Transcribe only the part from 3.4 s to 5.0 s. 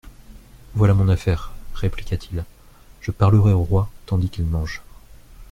au roi tandis qu'il mange.